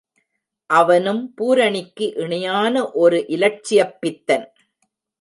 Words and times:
அவனும் 0.69 1.33
பூரணிக்கு 1.33 2.13
இணையான 2.15 2.91
ஓர் 2.91 3.17
இலட்சியப் 3.27 4.01
பித்தன். 4.01 4.53